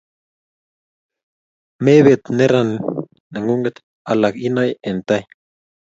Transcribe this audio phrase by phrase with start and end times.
[1.83, 2.69] mepet neran
[3.31, 3.75] nengung'
[4.11, 5.23] alak inae eng' tai